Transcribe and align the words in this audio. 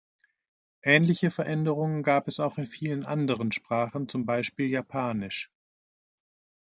Ähnliche 0.81 1.29
Veränderungen 1.29 2.01
gab 2.01 2.27
es 2.27 2.39
auch 2.39 2.57
in 2.57 2.65
vielen 2.65 3.05
anderen 3.05 3.51
Sprachen, 3.51 4.09
zum 4.09 4.25
Beispiel 4.25 4.67
Japanisch. 4.67 5.51